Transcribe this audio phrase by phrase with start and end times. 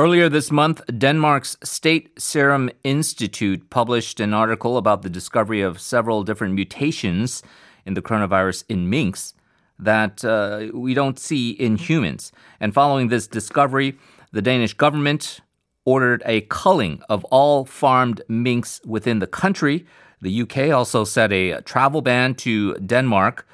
[0.00, 6.24] Earlier this month, Denmark's State Serum Institute published an article about the discovery of several
[6.24, 7.42] different mutations
[7.84, 9.34] in the coronavirus in minks
[9.78, 12.32] that uh, we don't see in humans.
[12.60, 13.98] And following this discovery,
[14.32, 15.40] the Danish government
[15.84, 19.84] ordered a culling of all farmed minks within the country.
[20.22, 23.46] The UK also set a travel ban to Denmark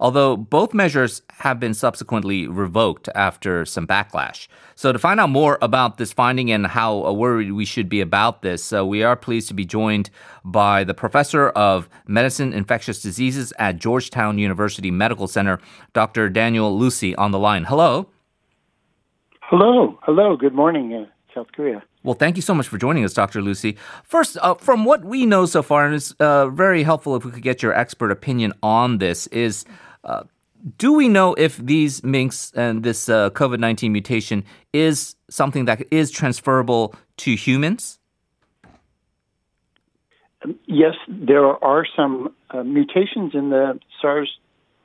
[0.00, 4.48] although both measures have been subsequently revoked after some backlash.
[4.74, 8.42] So, to find out more about this finding and how worried we should be about
[8.42, 10.10] this, uh, we are pleased to be joined
[10.44, 15.60] by the professor of medicine, infectious diseases at Georgetown University Medical Center,
[15.92, 16.28] Dr.
[16.28, 17.64] Daniel Lucey, on the line.
[17.64, 18.08] Hello.
[19.42, 19.98] Hello.
[20.02, 20.36] Hello.
[20.36, 21.82] Good morning, uh, South Korea.
[22.02, 23.40] Well, thank you so much for joining us, Dr.
[23.40, 23.78] Lucey.
[24.02, 27.30] First, uh, from what we know so far, and it's uh, very helpful if we
[27.30, 29.64] could get your expert opinion on this, is
[30.78, 35.82] do we know if these minks and this uh, COVID 19 mutation is something that
[35.90, 37.98] is transferable to humans?
[40.42, 44.38] Um, yes, there are some uh, mutations in the SARS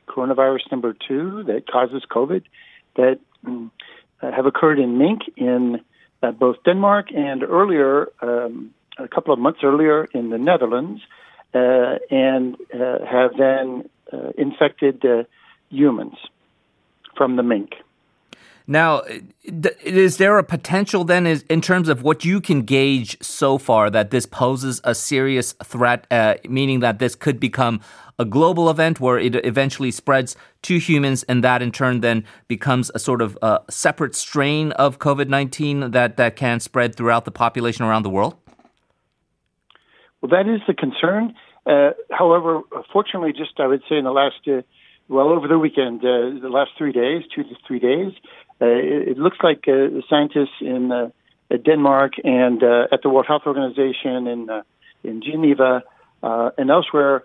[0.07, 2.43] coronavirus number two that causes COVID
[2.95, 3.71] that um,
[4.21, 5.81] have occurred in mink in
[6.21, 11.01] uh, both Denmark and earlier, um, a couple of months earlier, in the Netherlands,
[11.53, 13.89] uh, and uh, have then
[14.37, 15.23] infected uh,
[15.69, 16.15] humans
[17.15, 17.75] from the mink.
[18.69, 19.01] Now,
[19.43, 24.11] is there a potential then, in terms of what you can gauge so far, that
[24.11, 27.81] this poses a serious threat, uh, meaning that this could become
[28.19, 32.91] a global event where it eventually spreads to humans, and that in turn then becomes
[32.93, 37.31] a sort of uh, separate strain of COVID 19 that, that can spread throughout the
[37.31, 38.35] population around the world?
[40.21, 41.33] Well, that is the concern.
[41.65, 44.61] Uh, however, fortunately, just I would say in the last, uh,
[45.07, 48.13] well, over the weekend, uh, the last three days, two to three days,
[48.61, 51.11] uh, it, it, looks like uh, the scientists in
[51.63, 54.49] Denmark and at the World Health Organization in
[55.03, 55.83] in Geneva
[56.21, 57.23] and elsewhere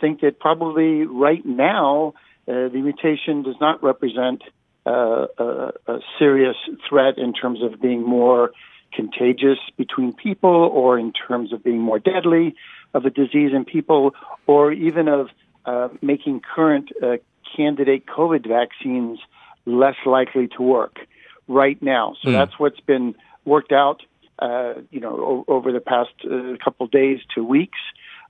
[0.00, 2.14] think that probably right now
[2.46, 4.42] the mutation does not represent
[4.86, 6.56] a, a serious
[6.88, 8.52] threat in terms of being more
[8.92, 12.54] contagious between people or in terms of being more deadly
[12.94, 14.14] of a disease in people
[14.46, 15.28] or even of
[15.64, 17.16] uh, making current uh,
[17.56, 19.18] candidate COVID vaccines
[19.66, 20.98] less likely to work
[21.46, 22.14] right now.
[22.22, 22.32] So mm.
[22.32, 24.02] that's what's been worked out,
[24.38, 27.78] uh, you know, o- over the past uh, couple days to weeks.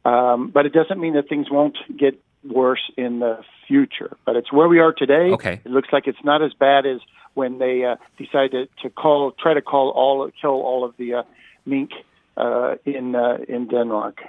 [0.04, 4.16] Um, but it doesn't mean that things won't get worse in the future.
[4.24, 5.30] But it's where we are today.
[5.32, 5.60] Okay.
[5.64, 7.00] It looks like it's not as bad as
[7.34, 11.22] when they uh, decided to call, try to call all, kill all of the uh,
[11.66, 11.90] mink
[12.36, 14.20] uh, in uh, in Denmark.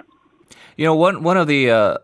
[0.76, 1.98] You know, one one of the uh,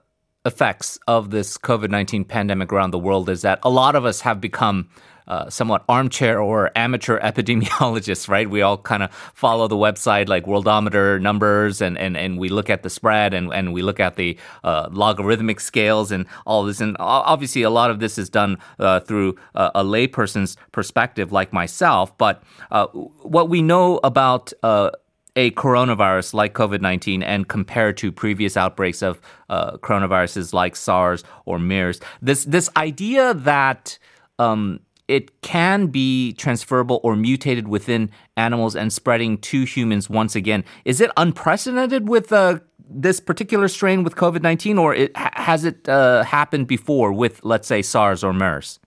[0.45, 4.21] effects of this COVID nineteen pandemic around the world is that a lot of us
[4.23, 4.89] have become
[5.29, 8.49] uh, somewhat armchair or amateur epidemiologists, right?
[8.49, 12.71] We all kind of follow the website like Worldometer numbers and, and, and we look
[12.71, 16.81] at the spread and, and we look at the uh, logarithmic scales and all this.
[16.81, 21.53] And obviously, a lot of this is done uh, through uh, a layperson's perspective, like
[21.53, 22.17] myself.
[22.17, 24.91] But uh, what we know about uh,
[25.37, 31.23] a coronavirus like COVID 19 and compared to previous outbreaks of uh, coronaviruses like SARS
[31.45, 33.99] or MERS, this, this idea that
[34.39, 40.65] um, it can be transferable or mutated within animals and spreading to humans once again,
[40.85, 42.59] is it unprecedented with uh,
[42.89, 47.69] this particular strain with COVID 19 or it, has it uh, happened before with, let's
[47.69, 48.81] say, SARS or MERS?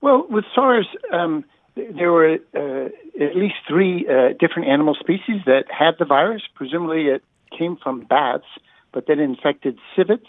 [0.00, 2.88] Well, with SARS, um, there were uh,
[3.20, 6.42] at least three uh, different animal species that had the virus.
[6.54, 7.22] Presumably, it
[7.56, 8.46] came from bats,
[8.92, 10.26] but then infected civets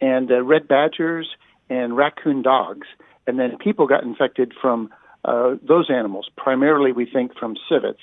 [0.00, 1.28] and uh, ferret badgers
[1.70, 2.86] and raccoon dogs.
[3.26, 4.90] And then people got infected from
[5.24, 8.02] uh, those animals, primarily, we think, from civets.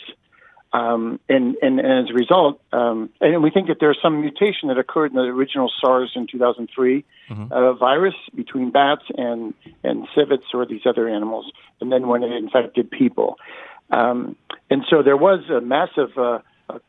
[0.74, 4.70] Um, and, and, and, as a result, um, and we think that there's some mutation
[4.70, 7.52] that occurred in the original SARS in 2003 mm-hmm.
[7.52, 9.54] uh, virus between bats and,
[9.84, 11.52] and civets or these other animals,
[11.82, 13.36] and then when it infected people.
[13.92, 14.36] Um,
[14.70, 16.40] and so there was a massive uh,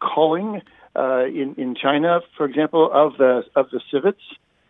[0.00, 0.62] culling
[0.94, 4.20] uh, in, in China, for example, of the, of the civets.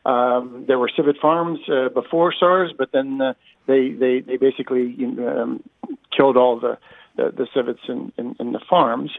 [0.04, 3.34] Um, there were civet farms uh, before SARS, but then uh,
[3.66, 5.62] they, they, they basically um,
[6.16, 6.78] killed all the
[7.16, 9.10] the, the civets in, in, in the farms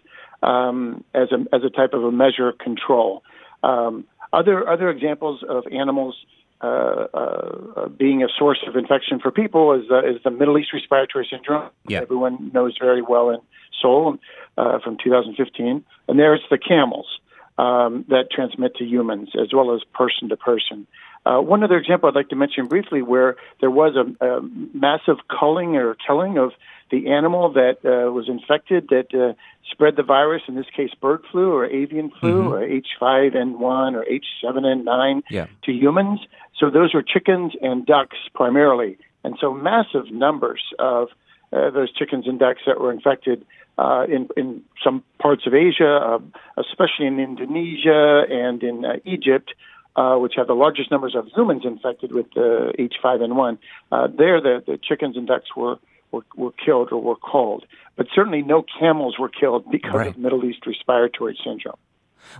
[0.41, 3.23] um, as a as a type of a measure of control.
[3.63, 6.15] Um, other other examples of animals
[6.61, 10.73] uh, uh, being a source of infection for people is uh, is the Middle East
[10.73, 11.69] respiratory syndrome.
[11.87, 12.01] Yeah.
[12.01, 13.39] Everyone knows very well in
[13.81, 14.17] Seoul
[14.57, 17.07] uh, from 2015, and there it's the camels
[17.57, 20.87] um, that transmit to humans as well as person to person.
[21.25, 24.41] Uh, one other example I'd like to mention briefly where there was a, a
[24.73, 26.51] massive culling or killing of
[26.93, 29.33] the animal that uh, was infected that uh,
[29.71, 32.53] spread the virus, in this case bird flu or avian flu mm-hmm.
[32.53, 35.47] or H5N1 or H7N9 yeah.
[35.63, 36.19] to humans.
[36.59, 38.99] So those were chickens and ducks primarily.
[39.23, 41.07] And so massive numbers of
[41.51, 43.43] uh, those chickens and ducks that were infected
[43.79, 46.19] uh, in, in some parts of Asia, uh,
[46.57, 49.51] especially in Indonesia and in uh, Egypt,
[49.95, 53.57] uh, which have the largest numbers of humans infected with uh, H5N1.
[53.91, 55.79] Uh, there, the, the chickens and ducks were,
[56.13, 57.65] were, were killed or were culled.
[57.97, 60.07] But certainly no camels were killed because right.
[60.07, 61.77] of Middle East respiratory syndrome.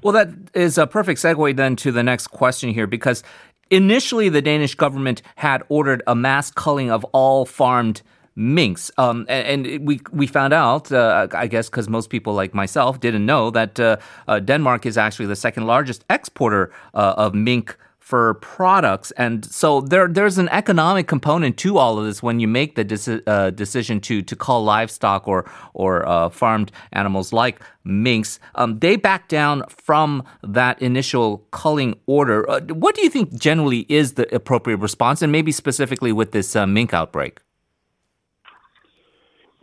[0.02, 3.24] Well, that is a perfect segue then to the next question here because
[3.70, 8.02] initially the Danish government had ordered a mass culling of all farmed
[8.36, 8.92] minks.
[8.98, 13.00] Um, and, and, we we found out, uh, I guess, because most people like myself
[13.00, 13.98] didn't know that uh,
[14.28, 19.80] uh, Denmark is actually the second largest exporter uh, of mink for products, and so
[19.80, 23.50] there there's an economic component to all of this when you make the deci- uh,
[23.52, 28.40] decision to to cull livestock or or uh, farmed animals like minks.
[28.56, 32.48] Um, they back down from that initial culling order.
[32.50, 36.58] Uh, what do you think generally is the appropriate response, and maybe specifically with this
[36.58, 37.40] uh, mink outbreak?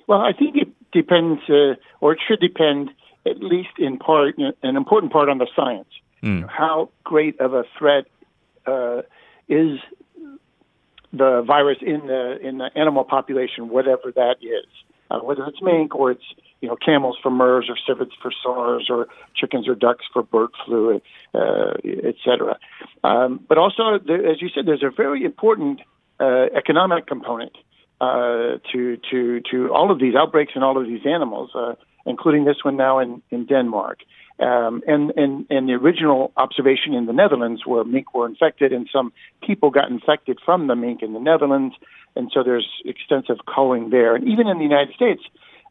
[0.07, 2.89] Well, I think it depends, uh, or it should depend,
[3.27, 5.89] at least in part, an important part on the science.
[6.23, 6.49] Mm.
[6.49, 8.07] How great of a threat
[8.67, 9.03] uh,
[9.49, 9.79] is
[11.12, 14.67] the virus in the in the animal population, whatever that is,
[15.11, 16.25] uh, whether it's mink or it's
[16.61, 20.51] you know camels for MERS or civets for SARS or chickens or ducks for bird
[20.65, 21.01] flu,
[21.35, 22.59] uh, et cetera.
[23.03, 25.81] Um, but also, as you said, there's a very important
[26.21, 27.56] uh, economic component
[28.00, 31.75] uh, to to to all of these outbreaks and all of these animals, uh,
[32.06, 34.00] including this one now in in Denmark.
[34.41, 38.88] Um, and, and, and the original observation in the Netherlands where mink were infected and
[38.91, 39.12] some
[39.47, 41.75] people got infected from the mink in the Netherlands.
[42.17, 44.14] And so there's extensive culling there.
[44.14, 45.23] And even in the United States,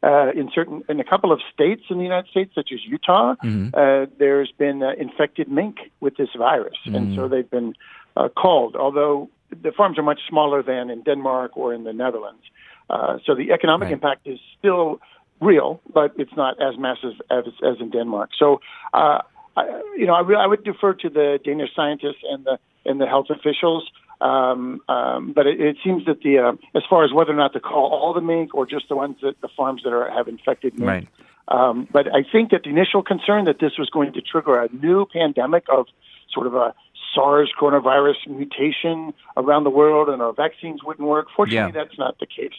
[0.03, 3.33] uh, in certain, in a couple of states in the United States, such as Utah,
[3.43, 3.69] mm-hmm.
[3.73, 6.77] uh, there's been uh, infected mink with this virus.
[6.85, 6.95] Mm-hmm.
[6.95, 7.73] And so they've been
[8.15, 12.43] uh, culled, although the farms are much smaller than in Denmark or in the Netherlands.
[12.89, 13.93] Uh, so the economic right.
[13.93, 14.99] impact is still
[15.41, 18.31] real, but it's not as massive as, as in Denmark.
[18.37, 18.61] So,
[18.93, 19.21] uh,
[19.55, 22.99] I, you know, I, re- I would defer to the Danish scientists and the and
[22.99, 23.89] the health officials.
[24.21, 27.53] Um, um, but it, it seems that the uh, as far as whether or not
[27.53, 30.27] to call all the mink or just the ones that the farms that are have
[30.27, 30.87] infected mink.
[30.87, 31.07] Right.
[31.47, 34.69] Um, but I think that the initial concern that this was going to trigger a
[34.71, 35.87] new pandemic of
[36.31, 36.73] sort of a
[37.13, 41.27] SARS coronavirus mutation around the world and our vaccines wouldn't work.
[41.35, 41.83] Fortunately, yeah.
[41.83, 42.53] that's not the case.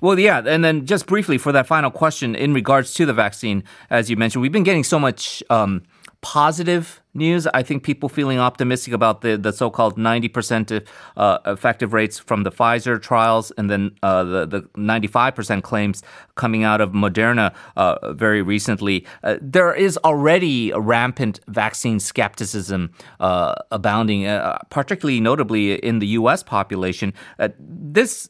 [0.00, 3.62] Well, yeah, and then just briefly for that final question in regards to the vaccine,
[3.90, 5.82] as you mentioned, we've been getting so much um,
[6.22, 7.46] positive news.
[7.48, 10.86] I think people feeling optimistic about the, the so-called 90%
[11.16, 16.02] uh, effective rates from the Pfizer trials and then uh, the, the 95% claims
[16.34, 19.06] coming out of Moderna uh, very recently.
[19.22, 22.90] Uh, there is already rampant vaccine skepticism
[23.20, 26.42] uh, abounding, uh, particularly notably in the U.S.
[26.42, 27.12] population.
[27.58, 28.28] this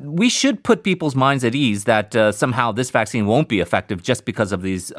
[0.00, 4.24] we should put people's minds at ease that somehow this vaccine won't be effective just
[4.24, 4.92] because of these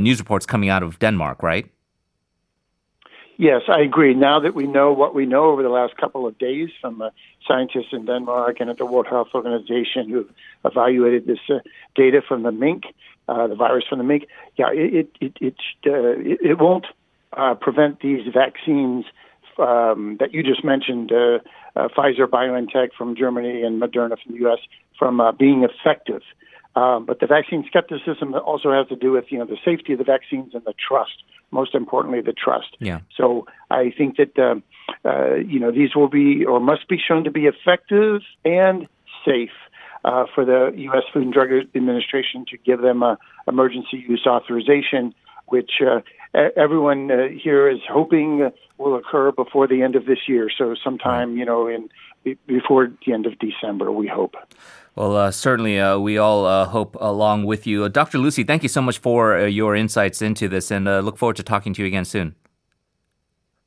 [0.00, 1.70] news reports coming out of Denmark, right?
[3.40, 4.12] Yes, I agree.
[4.12, 7.08] Now that we know what we know over the last couple of days from uh,
[7.48, 10.28] scientists in Denmark and at the World Health Organization who
[10.62, 11.60] evaluated this uh,
[11.94, 12.82] data from the mink,
[13.28, 14.26] uh, the virus from the mink,
[14.58, 15.54] yeah, it it it,
[15.86, 16.84] uh, it, it won't
[17.34, 19.06] uh, prevent these vaccines
[19.56, 21.38] um, that you just mentioned, uh,
[21.96, 24.58] Pfizer, BioNTech from Germany, and Moderna from the U.S.
[24.98, 26.20] from being effective.
[26.76, 29.98] Um, but the vaccine skepticism also has to do with you know the safety of
[29.98, 31.24] the vaccines and the trust.
[31.50, 32.76] Most importantly, the trust.
[32.78, 33.00] Yeah.
[33.16, 34.62] So I think that um,
[35.04, 38.86] uh, you know these will be or must be shown to be effective and
[39.24, 39.50] safe
[40.04, 41.02] uh, for the U.S.
[41.12, 45.14] Food and Drug Administration to give them a emergency use authorization,
[45.46, 46.00] which uh,
[46.34, 50.48] everyone uh, here is hoping will occur before the end of this year.
[50.56, 51.88] So sometime you know in
[52.46, 54.34] before the end of December, we hope.
[54.96, 57.84] Well, uh, certainly, uh, we all uh, hope along with you.
[57.84, 58.18] Uh, Dr.
[58.18, 61.36] Lucey, thank you so much for uh, your insights into this and uh, look forward
[61.36, 62.34] to talking to you again soon.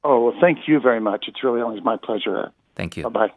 [0.03, 1.25] Oh, well, thank you very much.
[1.27, 2.51] It's really always my pleasure.
[2.75, 3.03] Thank you.
[3.03, 3.33] Bye bye.